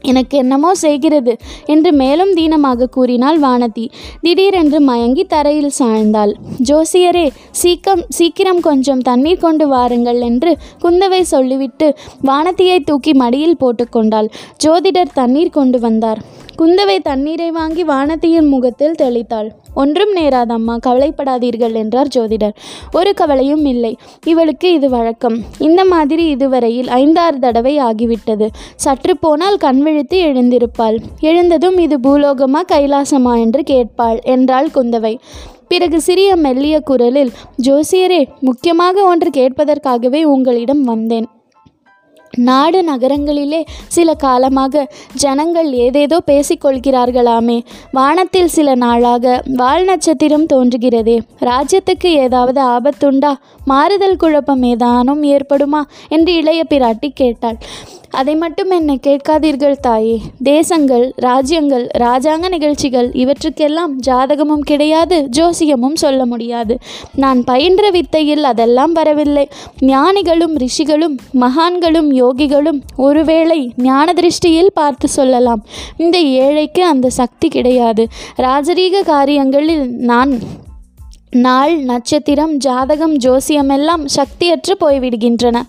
எனக்கு 0.00 0.38
என்னமோ 0.38 0.74
செய்கிறது 0.74 1.36
என்று 1.66 1.92
மேலும் 1.92 2.32
தீனமாக 2.34 2.86
கூறினாள் 2.86 3.40
வானதி. 3.40 3.84
திடீரென்று 4.20 4.80
மயங்கி 4.80 5.24
தரையில் 5.24 5.70
சாய்ந்தாள். 5.78 6.32
ஜோசியரே 6.68 7.30
சீக்கம் 7.50 8.02
சீக்கிரம் 8.08 8.60
கொஞ்சம் 8.60 9.00
தண்ணீர் 9.00 9.38
கொண்டு 9.38 9.68
வாருங்கள் 9.68 10.20
என்று 10.20 10.58
குந்தவை 10.82 11.20
சொல்லிவிட்டு 11.20 11.96
வானதியை 12.24 12.78
தூக்கி 12.84 13.14
மடியில் 13.14 13.60
போட்டுக்கொண்டாள் 13.60 14.30
ஜோதிடர் 14.64 15.14
தண்ணீர் 15.14 15.50
கொண்டு 15.50 15.78
வந்தார். 15.78 16.22
குந்தவை 16.58 16.98
தண்ணீரை 17.02 17.50
வாங்கி 17.50 17.84
வானத்தியின் 17.84 18.48
முகத்தில் 18.48 18.94
தெளித்தாள். 19.02 19.48
ஒன்றும் 19.74 20.16
நேராதம்மா 20.16 20.76
கவலைப்படாதீர்கள் 20.86 21.72
என்றார் 21.72 22.08
ஜோதிடர். 22.14 22.54
ஒரு 22.92 23.14
கவலையும் 23.14 23.64
இல்லை. 23.64 23.96
இவளுக்கு 24.26 24.72
இது 24.72 24.88
வழக்கம். 24.90 25.38
இந்த 25.58 25.84
மாதிரி 25.84 26.28
இதுவரையில் 26.28 26.88
ஐந்தாறு 26.88 27.38
தடவை 27.38 27.78
ஆகிவிட்டது. 27.78 28.48
சற்று 28.76 29.16
போனால் 29.16 29.56
கண் 29.56 29.82
விழித்து 29.82 30.18
எழுந்திருப்பாள். 30.18 30.98
எழுந்ததும் 31.20 31.78
இது 31.78 31.98
பூலோகமா 31.98 32.62
கைலாசமா 32.72 33.40
என்று 33.40 33.62
கேட்பாள் 33.62 34.22
என்றாள் 34.22 34.68
குந்தவை. 34.74 35.18
பிறகு 35.68 36.00
சிறிய 36.00 36.36
மெல்லிய 36.36 36.80
குரலில் 36.80 37.30
ஜோசியரே 37.62 38.24
முக்கியமாக 38.40 39.02
ஒன்று 39.02 39.30
கேட்பதற்காகவே 39.30 40.22
உங்களிடம் 40.22 40.84
வந்தேன். 40.84 41.28
நாடு 42.36 42.82
நகரங்களிலே 42.82 43.64
சில 43.86 44.14
காலமாக 44.14 44.88
ஜனங்கள் 45.14 45.72
ஏதேதோ 45.72 46.20
பேசிக்கொள்கிறார்களாமே. 46.26 47.64
வானத்தில் 47.92 48.48
சில 48.48 48.74
நாளாக 48.74 49.42
வால் 49.56 49.84
நட்சத்திரம் 49.84 50.46
தோன்றுகிறதே. 50.46 51.20
ராஜ்யத்துக்கு 51.40 52.06
ஏதாவது 52.06 52.62
ஆபத்துண்டா? 52.62 53.34
மாறுதல் 53.64 54.16
குழப்பம் 54.16 54.62
ஏதானும் 54.62 55.22
ஏற்படுமா? 55.22 55.80
என்று 56.08 56.34
இளைய 56.34 56.64
பிராட்டி 56.70 57.08
கேட்டாள். 57.14 57.56
அதை 58.12 58.34
மட்டும் 58.34 58.70
என்னை 58.70 58.98
கேட்காதீர்கள் 59.02 59.76
தாயே. 59.80 60.20
தேசங்கள் 60.42 61.12
ராஜ்யங்கள் 61.16 61.88
ராஜாங்க 61.98 62.48
நிகழ்ச்சிகள் 62.48 63.08
இவற்றுக்கெல்லாம் 63.12 64.00
ஜாதகமும் 64.06 64.64
கிடையாது 64.64 65.28
ஜோசியமும் 65.36 65.94
சொல்ல 65.94 66.26
முடியாது. 66.26 66.78
நான் 67.14 67.44
பயின்ற 67.44 67.90
வித்தையில் 67.90 68.44
அதெல்லாம் 68.44 68.92
வரவில்லை. 68.92 69.48
ஞானிகளும் 69.80 70.56
ரிஷிகளும் 70.56 71.18
மகான்களும் 71.40 72.10
யோகிகளும் 72.12 72.80
ஒருவேளை 72.96 73.72
ஞான 73.76 74.12
திருஷ்டியில் 74.12 74.74
பார்த்து 74.74 75.08
சொல்லலாம். 75.08 75.64
இந்த 75.96 76.18
ஏழைக்கு 76.18 76.84
அந்த 76.84 77.10
சக்தி 77.10 77.48
கிடையாது. 77.48 78.06
ராஜரீக 78.36 79.02
காரியங்களில் 79.04 79.90
நான் 79.90 80.38
நாள் 81.32 81.74
நட்சத்திரம் 81.80 82.56
ஜாதகம் 82.56 83.14
ஜோசியமெல்லாம் 83.16 84.02
சக்தியற்று 84.16 84.72
போய்விடுகின்றன. 84.80 85.62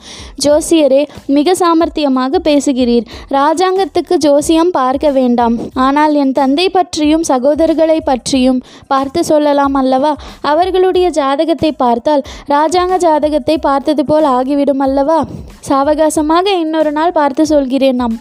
ஜோசியரே 0.46 1.08
மிக 1.28 1.54
சாமர்த்தியமாக 1.60 2.40
பேசுகிறீர். 2.44 3.06
ராஜாங்கத்துக்கு 3.30 4.18
ஜோசியம் 4.18 4.72
பார்க்க 4.72 5.12
வேண்டாம். 5.12 5.60
ஆனால் 5.74 6.14
என் 6.14 6.32
தந்தை 6.32 6.70
பற்றியும் 6.70 7.24
சகோதரர்களை 7.30 7.98
பற்றியும் 8.04 8.60
பார்த்து 8.88 9.24
சொல்லலாம் 9.24 9.74
அல்லவா? 9.74 10.16
அவர்களுடைய 10.42 11.10
ஜாதகத்தை 11.10 11.72
பார்த்தால் 11.72 12.22
ராஜாங்க 12.48 12.98
ஜாதகத்தை 12.98 13.58
பார்த்தது 13.58 14.06
போல் 14.06 14.24
ஆகிவிடும் 14.24 14.80
அல்லவா? 14.80 15.26
சாவகாசமாக 15.70 16.60
இன்னொரு 16.60 16.92
நாள் 16.92 17.12
பார்த்து 17.12 17.46
சொல்கிறேன் 17.46 17.96
நாம். 17.96 18.18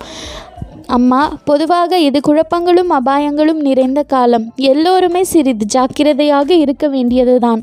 அம்மா 0.96 1.38
பொதுவாக 1.44 1.98
இது 1.98 2.20
குழப்பங்களும் 2.20 2.90
அபாயங்களும் 2.90 3.60
நிறைந்த 3.68 4.02
காலம். 4.02 4.52
எல்லோருமே 4.56 5.22
சிறிது 5.22 5.64
ஜாக்கிரதையாக 5.64 6.54
இருக்க 6.54 6.88
வேண்டியதுதான். 6.88 7.62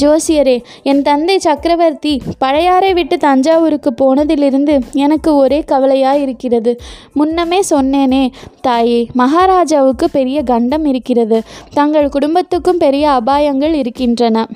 ஜோசியரே 0.00 0.62
என் 0.82 1.02
தந்தை 1.02 1.38
சக்கரவர்த்தி 1.38 2.22
பழையாறை 2.38 2.92
விட்டு 2.92 3.18
தஞ்சாவூருக்கு 3.18 3.92
போனதிலிருந்து 4.00 4.80
எனக்கு 4.92 5.36
ஒரே 5.36 5.60
கவலையாக 5.60 6.18
இருக்கிறது 6.18 6.74
முன்னமே 7.12 7.60
சொன்னேனே 7.70 8.24
தாயே 8.60 9.06
மகாராஜாவுக்கு 9.12 10.10
பெரிய 10.10 10.42
கண்டம் 10.42 10.84
இருக்கிறது. 10.84 11.42
தங்கள் 11.74 12.08
குடும்பத்துக்கும் 12.08 12.78
பெரிய 12.78 13.20
அபாயங்கள் 13.20 13.72
இருக்கின்றன. 13.72 14.46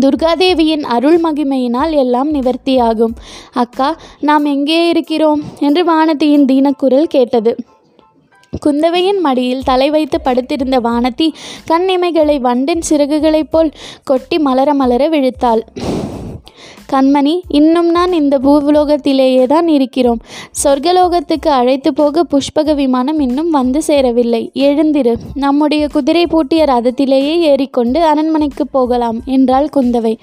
துர்காதேவியின் 0.00 0.82
அருள் 0.82 1.20
மகிமையினால் 1.20 1.90
எல்லாம் 1.90 2.32
நிவர்த்தியாகும். 2.32 3.14
அக்கா 3.52 3.96
நாம் 4.20 4.44
எங்கே 4.44 4.88
இருக்கிறோம்? 4.88 5.42
என்று 5.58 5.84
வானதியின் 5.84 6.44
தீனக்குரல் 6.44 7.04
கேட்டது. 7.04 7.56
குந்தவையின் 8.66 9.20
மடியில் 9.20 9.62
தலை 9.62 9.90
வைத்து 9.90 10.20
படுத்திருந்த 10.20 10.80
வானதி 10.80 11.32
கண்ணிமைகளை 11.70 12.40
வண்டின் 12.40 12.82
சிறகுகளைப் 12.90 13.50
போல் 13.50 13.72
கொட்டி 14.04 14.38
மலர 14.38 14.74
மலர 14.74 15.08
விழித்தாள். 15.08 15.60
கண்மணி 16.92 17.40
இன்னும் 17.48 17.90
நான் 17.90 18.12
இந்த 18.12 18.38
பூவுலோகத்திலேயே 18.38 19.46
தான் 19.46 19.68
இருக்கிறோம். 19.68 20.18
சொர்க்கலோகத்துக்கு 20.64 21.48
அழைத்து 21.48 21.94
போக 21.94 22.26
புஷ்பக 22.30 22.74
விமானம் 22.74 23.20
இன்னும் 23.20 23.50
வந்து 23.50 23.82
சேரவில்லை. 23.82 24.50
எழுந்திரு. 24.54 25.14
நம்முடைய 25.34 25.88
குதிரை 25.88 26.26
பூட்டிய 26.26 26.64
ரதத்திலேயே 26.64 27.40
ஏறிக்கொண்டு 27.40 28.04
அரண்மனைக்கு 28.04 28.66
போகலாம் 28.66 29.20
என்றாள் 29.24 29.68
குந்தவை. 29.76 30.16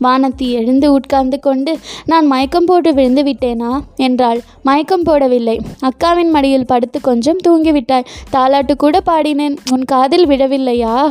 வானத்தி 0.00 0.50
எழுந்து 0.50 0.92
உட்கார்ந்து 0.92 1.40
கொண்டு 1.40 1.78
நான் 2.04 2.26
மயக்கம் 2.26 2.64
போட்டு 2.64 2.94
விழுந்து 2.94 3.22
விட்டேனா? 3.22 3.80
என்றாள். 3.96 4.40
மயக்கம் 4.62 5.02
போடவில்லை. 5.02 5.58
அக்காவின் 5.80 6.30
மடியில் 6.30 6.66
படுத்து 6.66 7.00
கொஞ்சம் 7.00 7.38
தூங்கிவிட்டாய். 7.48 8.04
தாலாட்டு 8.32 8.76
கூட 8.76 9.00
பாடினேன். 9.06 9.56
உன் 9.72 9.84
காதில் 9.84 10.26
விழவில்லையா? 10.26 11.10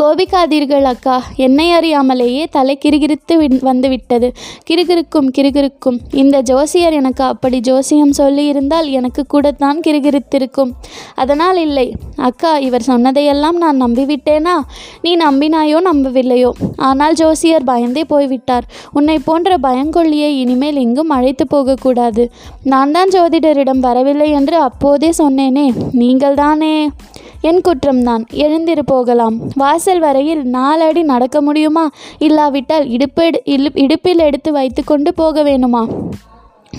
கோபிக்காதீர்கள் 0.00 0.82
அக்கா. 0.82 1.22
என்னை 1.36 1.70
அறியாமலேயே 1.70 2.44
தலை 2.50 2.78
கிறுகிறுத்து 2.84 3.32
வி- 3.32 3.58
வந்துவிட்டது. 3.60 4.32
கிறுகிறுக்கும் 4.70 5.28
கிறுகிறுக்கும் 5.38 5.98
இந்த 6.10 6.40
ஜோசியர் 6.40 6.92
எனக்கு 6.92 7.24
அப்படி 7.24 7.60
ஜோசியம் 7.60 8.12
சொல்லியிருந்தால் 8.18 8.90
எனக்கு 8.90 9.26
கூடத்தான் 9.26 9.80
கிறுகிறுத்திருக்கும் 9.86 10.70
அதனால் 11.14 11.56
இல்லை. 11.56 11.96
அக்கா 12.16 12.56
இவர் 12.56 12.82
சொன்னதையெல்லாம் 12.82 13.56
நான் 13.56 13.82
நம்பிவிட்டேனா? 13.82 14.60
நீ 15.02 15.16
நம்பினாயோ 15.16 15.76
நம்பவில்லையோ? 15.92 16.50
ஆனால் 16.76 17.12
ஜோசியர் 17.12 17.64
பயந்தே 17.64 18.04
போய்விட்டார். 18.04 18.64
உன்னை 18.92 19.18
போன்ற 19.18 19.56
பயங்கொள்ளியை 19.62 20.38
இனிமேல் 20.38 20.76
எங்கும் 20.76 21.08
அழைத்து 21.08 21.46
போகக்கூடாது. 21.46 22.30
நான் 22.62 22.92
தான் 22.92 23.08
ஜோதிடரிடம் 23.08 23.78
வரவில்லை 23.78 24.30
என்று 24.30 24.56
அப்போதே 24.56 25.10
சொன்னேனே. 25.18 25.72
நீங்கள்தானே? 25.92 26.90
என் 27.42 27.60
குற்றம்தான். 27.60 28.24
எழுந்திரு 28.34 28.82
போகலாம். 28.84 29.36
வாசல் 29.54 29.98
வரையில் 29.98 30.42
நாலடி 30.44 31.02
நடக்க 31.02 31.40
முடியுமா? 31.40 31.90
இல்லாவிட்டால் 32.18 32.88
இடுப்பு 32.88 33.30
இடுப்பில் 33.74 34.18
எடுத்து 34.18 34.52
வைத்துக்கொண்டு 34.52 35.14
போக 35.14 35.42
வேணுமா? 35.42 35.82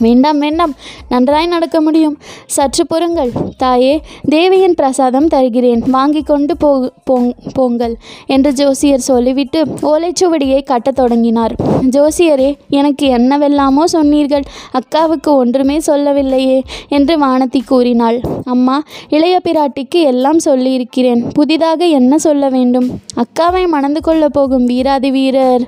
வேண்டாம் 0.01 0.39
வேண்டாம். 0.39 0.73
நன்றாய் 1.09 1.45
நடக்க 1.45 1.81
முடியும். 1.81 2.17
சற்று 2.45 2.87
பொறுங்கள். 2.87 3.31
தாயே 3.57 4.01
தேவியின் 4.21 4.73
பிரசாதம் 4.73 5.27
தருகிறேன். 5.27 5.83
வாங்கி 5.89 6.21
கொண்டு 6.21 6.57
போ 6.57 6.91
போங்- 7.11 7.35
போங்கள் 7.53 7.95
என்று 8.25 8.53
ஜோசியர் 8.53 8.99
சொல்லிவிட்டு 8.99 9.65
ஓலைச்சுவடியை 9.65 10.63
கட்டத் 10.63 10.95
தொடங்கினார். 10.95 11.55
ஜோசியரே 11.89 12.55
எனக்கு 12.69 13.07
என்னவெல்லாமோ 13.07 13.87
சொன்னீர்கள். 13.87 14.43
அக்காவுக்கு 14.73 15.27
ஒன்றுமே 15.27 15.79
சொல்லவில்லையே 15.79 16.63
என்று 16.89 17.19
வானதி 17.19 17.59
கூறினாள். 17.65 18.19
அம்மா 18.43 18.83
இளைய 19.09 19.39
பிராட்டிக்கு 19.43 20.01
எல்லாம் 20.01 20.39
சொல்லியிருக்கிறேன். 20.39 21.27
புதிதாக 21.27 21.85
என்ன 21.85 22.17
சொல்ல 22.17 22.49
வேண்டும்? 22.49 22.99
அக்காவை 23.15 23.67
மணந்து 23.67 24.01
கொள்ளப் 24.01 24.33
போகும் 24.33 24.65
வீராதி 24.65 25.11
வீரர் 25.11 25.67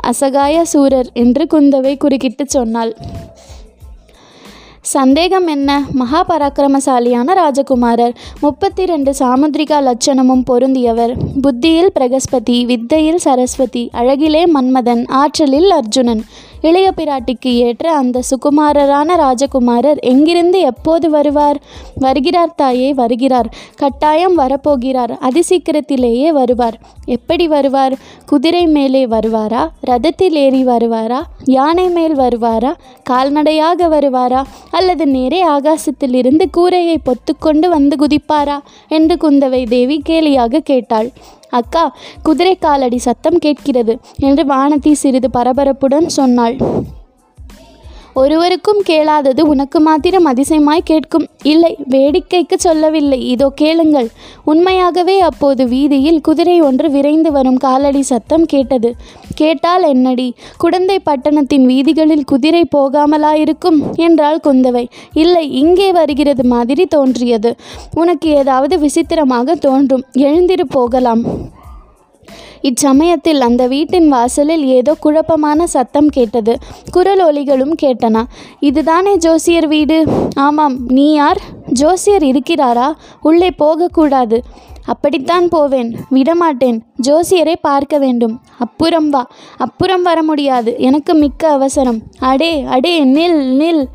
அசகாய 0.00 0.64
சூரர் 0.64 1.10
என்று 1.14 1.46
குந்தவை 1.50 1.96
குறுக்கிட்டு 1.96 2.44
சொன்னாள். 2.46 2.96
சந்தேகம் 4.84 5.46
என்ன? 5.46 5.84
மகா 5.92 6.24
பராக்கிரமசாலியான 6.28 7.34
ராஜகுமாரர். 7.34 8.14
முப்பத்தி 8.40 8.86
ரெண்டு 8.86 9.14
சாமுத்ரிகா 9.18 9.80
லட்சணமும் 9.80 10.42
பொருந்தியவர். 10.50 11.16
புத்தியில் 11.40 11.92
பிரகஸ்பதி 11.92 12.64
வித்தையில் 12.64 13.18
சரஸ்வதி 13.18 13.90
அழகிலே 13.92 14.46
மன்மதன் 14.54 15.06
ஆற்றலில் 15.06 15.70
அர்ஜுனன். 15.70 16.24
இளைய 16.62 16.92
பிராட்டிக்கு 16.96 17.52
ஏற்ற 17.54 17.92
அந்த 17.92 18.20
சுகுமாரரான 18.20 19.16
ராஜகுமாரர் 19.16 19.98
எங்கிருந்து 20.00 20.60
எப்போது 20.60 21.10
வருவார்? 21.10 21.60
வருகிறார் 21.94 22.54
தாயே 22.54 22.94
வருகிறார். 22.94 23.48
கட்டாயம் 23.76 24.38
வரப்போகிறார். 24.38 25.18
அதிசீக்கிரத்திலேயே 25.20 26.28
வருவார். 26.32 26.80
எப்படி 27.04 27.48
வருவார்? 27.48 27.98
குதிரை 28.26 28.66
மேலே 28.66 29.06
வருவாரா? 29.06 29.68
ரதத்தில் 29.86 30.30
ஏறி 30.30 30.64
வருவாரா? 30.64 31.20
யானை 31.44 31.88
மேல் 31.88 32.16
வருவாரா? 32.16 32.72
கால்நடையாக 33.10 33.88
வருவாரா? 33.88 34.42
அல்லது 34.70 35.06
நேரே 35.06 35.44
ஆகாசத்திலிருந்து 35.46 36.42
கூரையை 36.50 36.98
பொத்துக்கொண்டு 37.04 37.68
வந்து 37.68 37.96
குதிப்பாரா? 37.96 38.58
என்று 38.88 39.16
குந்தவை 39.20 39.68
தேவி 39.68 40.02
கேலியாக 40.08 40.58
கேட்டாள். 40.58 41.10
அக்கா 41.58 41.84
குதிரை 42.22 42.54
காலடி 42.56 42.98
சத்தம் 43.06 43.38
கேட்கிறது 43.38 43.94
என்று 44.28 44.44
வானதி 44.44 44.92
சிறிது 45.02 45.28
பரபரப்புடன் 45.34 46.08
சொன்னாள். 46.18 46.56
ஒருவருக்கும் 48.14 48.80
கேளாதது 48.84 49.46
உனக்கு 49.46 49.80
மாத்திரம் 49.80 50.26
அதிசயமாய் 50.26 50.80
கேட்கும். 50.84 51.26
இல்லை 51.42 51.76
வேடிக்கைக்கு 51.90 52.56
சொல்லவில்லை. 52.56 53.28
இதோ 53.28 53.48
கேளுங்கள். 53.54 54.08
உண்மையாகவே 54.44 55.20
அப்போது 55.20 55.66
வீதியில் 55.66 56.20
குதிரை 56.20 56.60
ஒன்று 56.60 56.90
விரைந்து 56.90 57.32
வரும் 57.32 57.56
காலடி 57.56 58.02
சத்தம் 58.02 58.44
கேட்டது. 58.44 58.94
கேட்டால் 59.34 59.82
என்னடி? 59.82 60.34
குடந்தை 60.58 60.98
பட்டணத்தின் 60.98 61.66
வீதிகளில் 61.66 62.24
குதிரை 62.24 62.68
போகாமலாயிருக்கும் 62.76 63.80
என்றாள் 63.96 64.44
குந்தவை. 64.44 64.84
இல்லை 65.12 65.50
இங்கே 65.52 65.92
வருகிறது 65.92 66.44
மாதிரி 66.44 66.86
தோன்றியது. 66.86 67.52
உனக்கு 67.94 68.30
ஏதாவது 68.30 68.78
விசித்திரமாக 68.78 69.54
தோன்றும். 69.54 70.04
எழுந்திரு 70.18 70.66
போகலாம். 70.68 71.24
இச்சமயத்தில் 72.62 73.40
அந்த 73.40 73.66
வீட்டின் 73.66 74.08
வாசலில் 74.08 74.66
ஏதோ 74.66 74.94
குழப்பமான 74.94 75.66
சத்தம் 75.66 76.08
கேட்டது. 76.08 76.58
குரல் 76.90 77.34
ஒலிகளும் 77.34 77.74
கேட்டன. 77.82 78.22
இதுதானே 78.60 79.16
ஜோசியர் 79.16 79.68
வீடு? 79.68 80.04
ஆமாம். 80.36 80.76
நீ 80.88 81.12
யார்? 81.12 81.40
ஜோசியர் 81.66 82.22
இருக்கிறாரா? 82.22 82.92
உள்ளே 83.22 83.50
போகக்கூடாது. 83.50 84.42
அப்படித்தான் 84.86 85.48
போவேன். 85.48 85.96
விடமாட்டேன். 86.08 86.82
ஜோசியரை 87.08 87.54
பார்க்க 87.60 87.98
வேண்டும். 87.98 88.40
அப்புறம் 88.58 89.10
வா. 89.10 89.26
அப்புறம் 89.56 90.02
வர 90.02 90.22
முடியாது. 90.22 90.74
எனக்கு 90.78 91.14
மிக்க 91.14 91.48
அவசரம். 91.48 92.02
அடே 92.18 92.62
அடே 92.62 93.04
நில் 93.04 93.62
நில். 93.62 93.86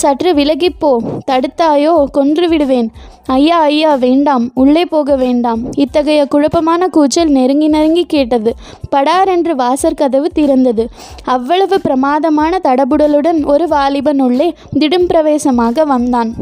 சற்று 0.00 0.30
விலகிப்போ 0.34 0.90
தடுத்தாயோ 1.30 1.92
கொன்று 2.16 2.46
விடுவேன் 2.48 2.88
ஐயா 3.36 3.58
ஐயா 3.70 3.92
வேண்டாம் 3.94 4.44
உள்ளே 4.54 4.82
போக 4.84 5.16
வேண்டாம். 5.16 5.60
இத்தகைய 5.74 6.20
குழப்பமான 6.26 6.88
கூச்சல் 6.88 7.32
நெருங்கி 7.36 7.68
நெருங்கி 7.68 8.04
கேட்டது. 8.14 8.50
படார் 8.90 9.28
என்று 9.28 9.54
வாசற் 9.56 9.98
கதவு 10.00 10.28
திறந்தது. 10.34 10.86
அவ்வளவு 11.24 11.78
பிரமாதமான 11.80 12.60
தடபுடலுடன் 12.64 13.40
ஒரு 13.44 13.66
வாலிபன் 13.68 14.20
உள்ளே 14.20 14.48
திடும் 14.78 15.08
பிரவேசமாக 15.12 15.84
வந்தான். 15.84 16.32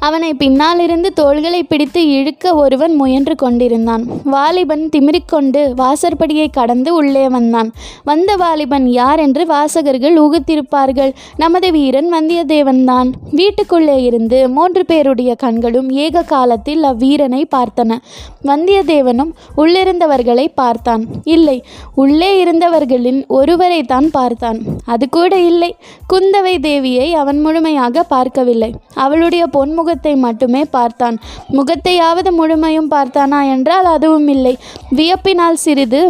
அவனை 0.00 0.34
பின்னாலிருந்து 0.34 1.12
தோள்களை 1.12 1.62
பிடித்து 1.62 2.08
இழுக்க 2.08 2.54
ஒருவன் 2.54 2.94
முயன்று 2.94 3.34
கொண்டிருந்தான். 3.34 4.04
வாலிபன் 4.24 4.88
திமிரிக்கொண்டு 4.96 5.74
வாசற்படியை 5.74 6.48
கடந்து 6.50 6.94
உள்ளே 6.94 7.28
வந்தான். 7.28 7.72
வந்த 8.04 8.36
வாலிபன் 8.36 8.88
யார் 8.88 9.18
என்று 9.18 9.46
வாசகர்கள் 9.46 10.20
ஊகித்திருப்பார்கள். 10.20 11.12
நமது 11.36 11.70
வீரன் 11.70 12.12
வந்தியத்தேவன்தான். 12.14 13.12
வீட்டுக்குள்ளே 13.30 14.02
இருந்து 14.02 14.48
மூன்று 14.48 14.84
பேருடைய 14.84 15.34
கண்களும் 15.34 15.90
ஏக 15.90 16.22
காலத்தில் 16.22 16.82
அவ்வீரனை 16.82 17.44
பார்த்தன. 17.56 17.98
வந்தியத்தேவனும் 18.42 19.32
உள்ளிருந்தவர்களை 19.56 20.46
பார்த்தான். 20.54 21.06
இல்லை 21.24 21.62
உள்ளே 21.94 22.44
இருந்தவர்களின் 22.44 23.26
ஒருவரை 23.26 23.82
தான் 23.82 24.10
பார்த்தான். 24.10 24.58
அது 24.84 25.08
கூட 25.08 25.38
இல்லை. 25.38 25.76
குந்தவை 26.12 26.54
தேவியை 26.58 27.12
அவன் 27.12 27.40
முழுமையாக 27.40 28.02
பார்க்கவில்லை. 28.02 28.74
அவளுடைய 28.94 29.46
பொன்முகத்தை 29.86 30.12
மட்டுமே 30.16 30.62
பார்த்தான். 30.76 31.16
முகத்தையாவது 31.56 32.30
முழுமையும் 32.38 32.90
பார்த்தானா 32.90 33.40
என்றால் 33.54 33.88
அதுவும் 33.96 34.28
இல்லை 34.28 34.54
வியப்பினால் 34.96 35.62
சிறிது 35.64 36.02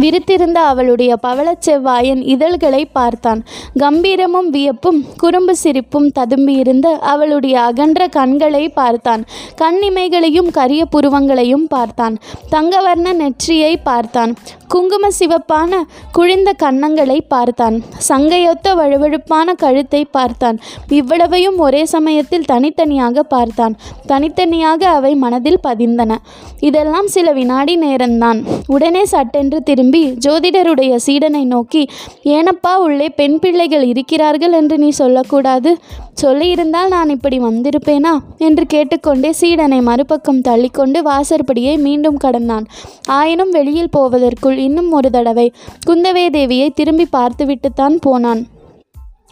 விரித்திருந்த 0.00 0.58
அவளுடைய 0.70 1.12
பவளச் 1.26 1.62
செவ்வாயன் 1.66 2.22
இதழ்களை 2.22 2.82
பார்த்தான். 2.84 3.40
கம்பீரமும் 3.78 4.50
வியப்பும் 4.50 5.00
குறும்பு 5.16 5.56
சிரிப்பும் 5.56 6.08
ததும்பியிருந்த 6.18 6.86
அவளுடைய 7.12 7.60
அகன்ற 7.60 8.06
கண்களை 8.08 8.64
பார்த்தான். 8.68 9.24
கண்ணிமைகளையும் 9.62 10.50
கரிய 10.50 10.82
புருவங்களையும் 10.96 11.66
பார்த்தான். 11.68 12.16
தங்கவர்ண 12.50 13.12
நெற்றியை 13.12 13.76
பார்த்தான். 13.76 14.32
குங்கும 14.68 15.08
சிவப்பான 15.18 15.72
குழிந்த 16.18 16.50
கன்னங்களை 16.62 17.18
பார்த்தான். 17.28 17.76
சங்கையொத்த 18.08 18.68
வழுவழுப்பான 18.80 19.54
கழுத்தை 19.56 20.02
பார்த்தான். 20.04 20.58
இவ்வளவையும் 20.88 21.58
ஒரே 21.58 21.82
சமயத்தில் 21.84 22.48
தனித்தனியாக 22.52 23.22
பார்த்தான். 23.22 23.74
தனித்தனியாக 24.06 24.88
அவை 24.88 25.12
மனதில் 25.14 25.60
பதிந்தன. 25.68 26.16
இதெல்லாம் 26.60 27.06
சில 27.06 27.32
வினாடி 27.32 27.74
நேரம்தான். 27.78 28.38
உடனே 28.66 29.04
சட்டென்று 29.04 29.58
திரும்பி 29.62 29.89
ஜோதிடருடைய 29.98 30.96
சீடனை 31.06 31.44
நோக்கி 31.44 31.88
ஏனப்பா 32.24 32.74
உள்ளே 32.76 33.08
பெண் 33.08 33.38
பிள்ளைகள் 33.38 33.82
இருக்கிறார்கள் 33.82 34.52
என்று 34.52 34.78
நீ 34.78 34.88
சொல்லக்கூடாது. 34.90 35.78
சொல்லியிருந்தால் 36.22 36.88
நான் 36.88 37.08
இப்படி 37.08 37.38
வந்திருப்பேனா? 37.38 38.18
என்று 38.38 38.66
கேட்டுக்கொண்டே 38.66 39.32
சீடனை 39.40 39.82
மறுபக்கம் 39.82 40.40
தள்ளிக்கொண்டு 40.40 41.02
வாசற்படியை 41.02 41.78
மீண்டும் 41.78 42.16
கடந்தான். 42.16 42.66
ஆயினும் 43.06 43.50
வெளியில் 43.50 43.90
போவதற்குள் 43.90 44.58
இன்னும் 44.58 44.92
ஒரு 44.92 45.10
தடவை 45.10 45.52
குந்தவை 45.86 46.28
தேவியை 46.28 46.70
திரும்பி 46.74 47.06
பார்த்துவிட்டுத்தான் 47.10 47.98
போனான். 48.00 48.46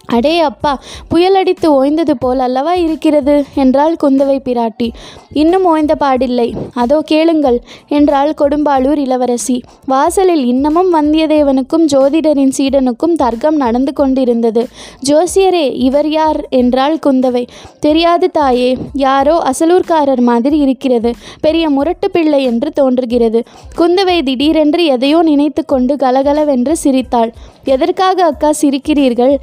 அடே 0.08 0.34
அப்பா 0.40 0.72
புயலடித்து 1.10 1.68
ஓய்ந்தது 1.78 2.14
போல் 2.18 2.38
அல்லவா 2.38 2.74
இருக்கிறது? 2.74 3.44
என்றாள் 3.54 3.96
குந்தவை 4.02 4.36
பிராட்டி. 4.44 4.88
இன்னும் 5.32 5.64
ஓய்ந்த 5.64 5.94
பாடில்லை. 6.00 6.46
அதோ 6.74 6.98
கேளுங்கள் 7.06 7.58
என்றாள் 7.88 8.30
கொடும்பாளூர் 8.40 8.98
இளவரசி. 8.98 9.56
வாசலில் 9.86 10.44
இன்னமும் 10.44 10.90
வந்தியத்தேவனுக்கும் 10.94 11.84
ஜோதிடரின் 11.92 12.54
சீடனுக்கும் 12.58 13.14
தர்க்கம் 13.14 13.56
நடந்து 13.56 13.92
கொண்டிருந்தது. 13.92 14.68
ஜோசியரே 15.08 15.66
இவர் 15.78 16.08
யார்? 16.08 16.40
என்றாள் 16.50 16.96
குந்தவை. 17.06 17.44
தெரியாது 17.80 18.30
தாயே 18.30 18.70
யாரோ 18.92 19.42
அசலூர்காரர் 19.50 20.20
மாதிரி 20.20 20.58
இருக்கிறது. 20.58 21.12
பெரிய 21.40 21.70
முரட்டு 21.70 22.10
பிள்ளை 22.10 22.42
என்று 22.44 22.70
தோன்றுகிறது. 22.72 23.42
குந்தவை 23.78 24.22
திடீரென்று 24.22 24.84
எதையோ 24.84 25.22
நினைத்து 25.22 25.64
கொண்டு 25.64 25.96
கலகலவென்று 25.96 26.76
சிரித்தாள். 26.76 27.32
எதற்காக 27.64 28.24
அக்கா 28.24 28.50
சிரிக்கிறீர்கள்? 28.60 29.34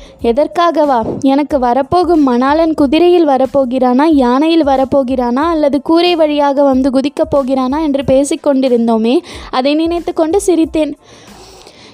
எதற்காகவா 0.55 0.97
எனக்கு 1.21 1.57
வரப்போகும் 1.59 2.21
மணாளன் 2.27 2.73
குதிரையில் 2.73 3.25
வரப்போகிறானா 3.27 4.05
யானையில் 4.19 4.63
வரப்போகிறானா 4.69 5.43
அல்லது 5.53 5.77
கூரை 5.81 6.11
வழியாக 6.15 6.63
வந்து 6.63 6.89
குதிக்கப் 6.89 7.31
போகிறானா 7.33 7.79
என்று 7.79 8.03
பேசிக்கொண்டிருந்தோமே 8.11 9.15
அதை 9.51 9.73
நினைத்து 9.75 10.13
கொண்டு 10.13 10.39
சிரித்தேன். 10.45 10.93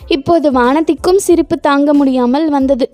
இப்போது 0.07 0.51
வானத்திற்கும் 0.51 1.21
சிரிப்பு 1.27 1.57
தாங்க 1.59 1.93
முடியாமல் 1.93 2.49
வந்தது. 2.49 2.87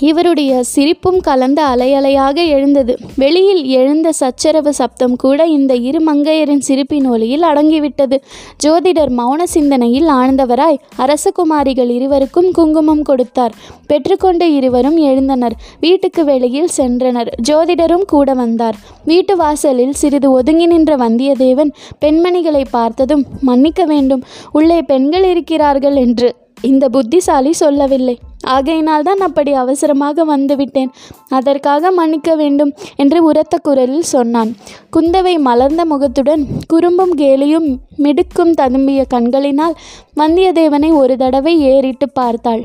இவருடைய 0.00 0.62
சிரிப்பும் 0.62 1.20
கலந்த 1.20 1.62
அலையலையாக 1.66 2.46
எழுந்தது. 2.46 2.96
வெளியில் 3.16 3.64
எழுந்த 3.64 4.12
சச்சரவு 4.12 4.72
சப்தம் 4.72 5.16
கூட 5.16 5.46
இந்த 5.46 5.74
இரு 5.74 6.12
மங்கையரின் 6.12 6.58
சிரிப்பின் 6.58 7.08
ஒலியில் 7.08 7.42
அடங்கிவிட்டது. 7.42 8.20
ஜோதிடர் 8.64 9.10
மௌன 9.10 9.42
சிந்தனையில் 9.42 10.06
ஆழ்ந்தவராய் 10.06 10.78
அரசகுமாரிகள் 10.98 11.88
இருவருக்கும் 11.88 12.50
குங்குமம் 12.50 13.02
கொடுத்தார். 13.02 13.54
பெற்றுக்கொண்ட 13.86 14.44
இருவரும் 14.44 14.98
எழுந்தனர். 14.98 15.52
வீட்டுக்கு 15.80 16.24
வெளியில் 16.24 16.68
சென்றனர். 16.76 17.28
ஜோதிடரும் 17.48 18.04
கூட 18.06 18.32
வந்தார். 18.32 18.74
வீட்டு 19.04 19.36
வாசலில் 19.36 19.92
சிறிது 19.92 20.30
ஒதுங்கி 20.30 20.66
நின்ற 20.66 20.96
வந்தியத்தேவன் 20.96 21.72
பெண்மணிகளை 22.04 22.64
பார்த்ததும் 22.70 23.24
மன்னிக்க 23.40 23.84
வேண்டும். 23.84 24.22
உள்ளே 24.52 24.82
பெண்கள் 24.82 25.24
இருக்கிறார்கள் 25.24 25.96
என்று 25.96 26.42
இந்த 26.70 26.84
புத்திசாலி 26.88 27.52
சொல்லவில்லை. 27.62 28.16
ஆகையினால் 28.54 29.06
தான் 29.08 29.22
அப்படி 29.26 29.52
அவசரமாக 29.62 30.24
வந்துவிட்டேன். 30.30 30.90
அதற்காக 31.38 31.90
மன்னிக்க 31.98 32.30
வேண்டும் 32.42 32.72
என்று 33.02 33.18
உரத்த 33.28 33.54
குரலில் 33.58 34.10
சொன்னான். 34.14 34.50
குந்தவை 34.96 35.34
மலர்ந்த 35.48 35.84
முகத்துடன் 35.92 36.42
குறும்பும் 36.72 37.14
கேலியும் 37.22 37.68
மிடுக்கும் 37.96 38.56
ததும்பிய 38.60 39.02
கண்களினால் 39.14 39.78
வந்தியத்தேவனை 40.20 40.90
ஒரு 41.02 41.16
தடவை 41.16 41.54
ஏறிட்டு 41.72 42.08
பார்த்தாள். 42.20 42.64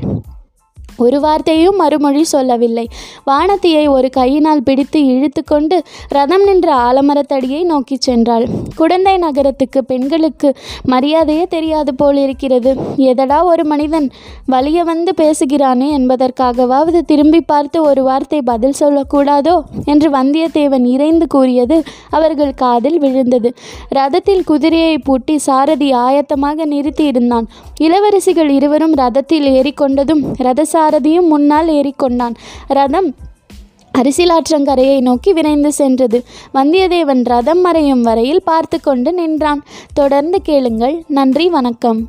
ஒரு 0.96 1.20
வார்த்தையும் 1.20 1.76
மறுமொழி 1.76 2.24
சொல்லவில்லை. 2.24 2.86
வானத்தியை 3.30 3.88
ஒரு 3.88 4.10
கையினால் 4.10 4.62
பிடித்து 4.62 5.04
இழுத்து 5.04 5.44
கொண்டு 5.44 5.82
ரதம் 6.08 6.44
நின்ற 6.44 6.74
ஆலமரத்தடியை 6.74 7.64
நோக்கி 7.64 7.98
சென்றாள். 8.08 8.46
குடந்தை 8.76 9.18
நகரத்துக்கு 9.18 9.84
பெண்களுக்கு 9.84 10.54
மரியாதையே 10.90 11.46
தெரியாது 11.46 11.94
போல் 11.94 12.16
இருக்கிறது. 12.16 12.72
எதடா 12.96 13.44
ஒரு 13.44 13.64
மனிதன் 13.64 14.10
வலிய 14.46 14.84
வந்து 14.84 15.14
பேசுகிறானே 15.16 15.88
என்பதற்காகவாவது 15.98 17.00
திரும்பி 17.02 17.40
பார்த்து 17.40 17.82
ஒரு 17.82 18.02
வார்த்தை 18.02 18.42
பதில் 18.42 18.78
சொல்லக்கூடாதோ 18.80 19.56
என்று 19.84 20.10
வந்தியத்தேவன் 20.10 20.84
இறைந்து 20.84 21.26
கூறியது 21.26 21.82
அவர்கள் 22.10 22.54
காதில் 22.54 22.98
விழுந்தது. 22.98 23.54
ரதத்தில் 23.94 24.44
குதிரையை 24.44 24.98
பூட்டி 24.98 25.38
சாரதி 25.38 25.92
ஆயத்தமாக 25.92 26.64
நிறுத்தி 26.64 27.04
இருந்தான் 27.04 27.48
இளவரசிகள் 27.80 28.48
இருவரும் 28.48 28.94
ரதத்தில் 28.94 29.46
ஏறிக்கொண்டதும் 29.50 30.22
ரதசாரதியும் 30.90 31.26
முன்னால் 31.26 31.68
ஏறிக்கொண்டான். 31.68 32.34
ரதம் 32.66 33.14
அரிசிலாற்றங்கரையை 33.98 35.00
நோக்கி 35.00 35.32
விரைந்து 35.32 35.72
சென்றது. 35.72 36.24
வந்தியத்தேவன் 36.54 37.24
ரதம் 37.24 37.60
மறையும் 37.60 38.02
வரையில் 38.02 38.42
பார்த்து 38.44 38.80
கொண்டு 38.80 39.12
நின்றான். 39.12 39.62
தொடர்ந்து 39.94 40.42
கேளுங்கள். 40.42 41.04
நன்றி 41.08 41.48
வணக்கம். 41.48 42.08